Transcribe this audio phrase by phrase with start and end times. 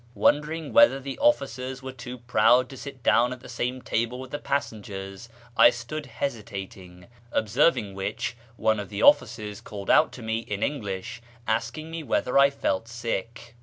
[0.15, 4.31] Wondering whether the officers were too proud to sit down at the same table with
[4.31, 10.39] the passengers, I stood hesitating, observing wdiich, one of the officers called out to me
[10.39, 13.53] in English, asking me whether I felt sick.